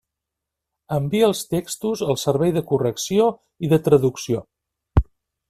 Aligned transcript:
Envia 0.95 1.27
els 1.27 1.41
textos 1.51 2.03
al 2.13 2.17
servei 2.21 2.55
de 2.57 2.65
correcció 2.73 3.29
i 3.69 3.71
de 3.75 3.81
traducció. 3.91 4.43